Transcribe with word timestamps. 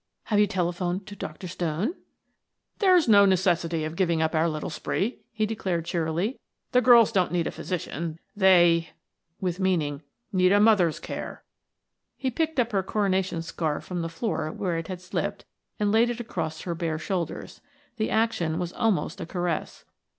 "Have 0.23 0.39
you 0.39 0.47
telephoned 0.47 1.07
for 1.07 1.13
Dr. 1.13 1.47
Stone?" 1.47 1.93
"There 2.79 2.95
is 2.95 3.07
no 3.07 3.23
necessity 3.25 3.87
for 3.87 3.93
giving 3.93 4.19
up 4.19 4.33
our 4.33 4.49
little 4.49 4.71
spree," 4.71 5.19
he 5.31 5.45
declared 5.45 5.85
cheerily. 5.85 6.39
"The 6.71 6.81
girls 6.81 7.11
don't 7.11 7.31
need 7.31 7.45
a 7.45 7.51
physician. 7.51 8.17
They" 8.35 8.93
with 9.39 9.59
meaning, 9.59 10.01
"need 10.33 10.53
a 10.53 10.59
mother's 10.59 10.99
care." 10.99 11.43
He 12.17 12.31
picked 12.31 12.59
up 12.59 12.71
her 12.71 12.81
coronation 12.81 13.43
scarf 13.43 13.83
from 13.83 14.01
the 14.01 14.09
floor 14.09 14.51
where 14.51 14.75
it 14.79 14.87
had 14.87 15.01
slipped 15.01 15.45
and 15.79 15.91
laid 15.91 16.09
it 16.09 16.19
across 16.19 16.61
her 16.61 16.73
bare 16.73 16.97
shoulders; 16.97 17.61
the 17.97 18.09
action 18.09 18.57
was 18.57 18.73
almost 18.73 19.21
a 19.21 19.27
caress. 19.27 19.85